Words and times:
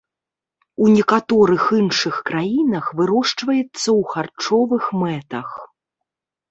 У 0.85 0.87
некаторых 0.97 1.67
іншых 1.81 2.15
краінах 2.31 2.85
вырошчваецца 3.01 3.85
ў 3.85 4.01
харчовых 4.15 4.83
мэтах. 5.05 5.49